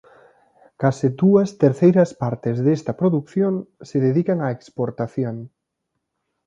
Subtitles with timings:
[0.81, 3.53] Case dúas terceiras partes desta produción
[3.87, 5.35] se dedican á exportación.